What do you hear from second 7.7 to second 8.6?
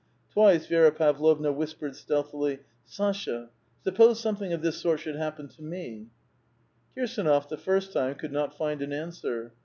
time, could not